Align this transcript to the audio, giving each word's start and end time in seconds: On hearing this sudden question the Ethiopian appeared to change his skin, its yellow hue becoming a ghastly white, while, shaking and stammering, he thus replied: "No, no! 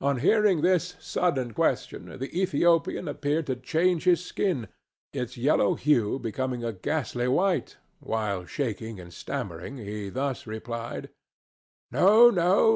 On 0.00 0.16
hearing 0.18 0.62
this 0.62 0.96
sudden 0.98 1.52
question 1.54 2.18
the 2.18 2.36
Ethiopian 2.36 3.06
appeared 3.06 3.46
to 3.46 3.54
change 3.54 4.02
his 4.02 4.20
skin, 4.20 4.66
its 5.12 5.36
yellow 5.36 5.76
hue 5.76 6.18
becoming 6.18 6.64
a 6.64 6.72
ghastly 6.72 7.28
white, 7.28 7.76
while, 8.00 8.44
shaking 8.46 8.98
and 8.98 9.14
stammering, 9.14 9.76
he 9.76 10.08
thus 10.08 10.44
replied: 10.44 11.10
"No, 11.92 12.30
no! 12.30 12.68